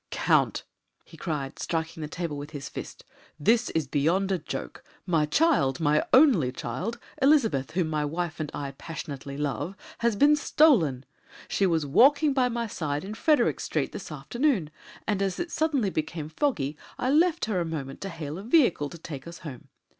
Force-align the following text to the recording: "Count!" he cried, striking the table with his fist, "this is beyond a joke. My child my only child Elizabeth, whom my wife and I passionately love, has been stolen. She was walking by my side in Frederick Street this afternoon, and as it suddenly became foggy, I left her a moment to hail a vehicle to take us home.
"Count!" 0.09 0.63
he 1.05 1.15
cried, 1.15 1.59
striking 1.59 2.01
the 2.01 2.07
table 2.07 2.35
with 2.35 2.49
his 2.49 2.67
fist, 2.69 3.05
"this 3.39 3.69
is 3.69 3.85
beyond 3.85 4.31
a 4.31 4.39
joke. 4.39 4.83
My 5.05 5.27
child 5.27 5.79
my 5.79 6.03
only 6.11 6.51
child 6.51 6.97
Elizabeth, 7.21 7.69
whom 7.73 7.87
my 7.89 8.03
wife 8.03 8.39
and 8.39 8.49
I 8.51 8.71
passionately 8.71 9.37
love, 9.37 9.75
has 9.99 10.15
been 10.15 10.35
stolen. 10.35 11.05
She 11.47 11.67
was 11.67 11.85
walking 11.85 12.33
by 12.33 12.49
my 12.49 12.65
side 12.65 13.05
in 13.05 13.13
Frederick 13.13 13.59
Street 13.59 13.91
this 13.91 14.11
afternoon, 14.11 14.71
and 15.07 15.21
as 15.21 15.39
it 15.39 15.51
suddenly 15.51 15.91
became 15.91 16.29
foggy, 16.29 16.77
I 16.97 17.11
left 17.11 17.45
her 17.45 17.61
a 17.61 17.63
moment 17.65 18.01
to 18.01 18.09
hail 18.09 18.39
a 18.39 18.43
vehicle 18.43 18.89
to 18.89 18.97
take 18.97 19.27
us 19.27 19.37
home. 19.45 19.67